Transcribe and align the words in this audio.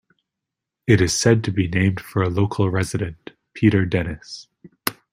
It 0.87 0.99
is 0.99 1.15
said 1.15 1.43
to 1.43 1.51
be 1.51 1.67
named 1.67 1.99
for 1.99 2.23
a 2.23 2.27
local 2.29 2.71
resident, 2.71 3.33
Peter 3.53 3.85
Dennis. 3.85 4.47